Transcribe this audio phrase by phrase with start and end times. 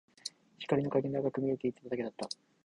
[0.57, 2.27] 光の加減で赤く見えていただけだった